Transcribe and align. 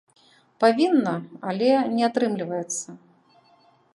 Павінна, 0.63 1.11
але 1.51 1.69
не 1.97 2.03
атрымліваецца. 2.09 2.89